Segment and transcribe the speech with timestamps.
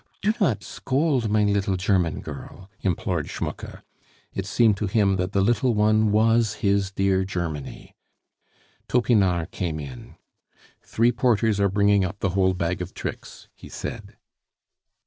[0.23, 3.83] "Do not scold mein liddle German girl," implored Schmucke.
[4.33, 7.95] It seemed to him that the little one was his dear Germany.
[8.87, 10.15] Topinard came in.
[10.81, 14.17] "Three porters are bringing up the whole bag of tricks," he said.